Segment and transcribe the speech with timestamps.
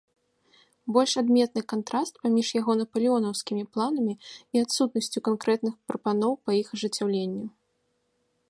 [0.95, 4.13] Больш адметны кантраст паміж яго напалеонаўскімі планамі
[4.57, 7.45] і адсутнасцю канкрэтных прапаноў па іх ажыццяўленню.